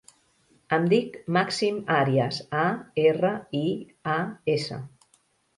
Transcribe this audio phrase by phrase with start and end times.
[0.77, 2.63] Em dic Màxim Arias: a,
[3.05, 3.65] erra, i,
[4.15, 4.17] a,
[4.57, 4.83] essa.